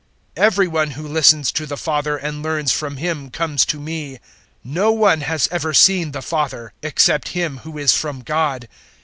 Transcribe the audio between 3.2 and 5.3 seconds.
comes to me. 006:046 No one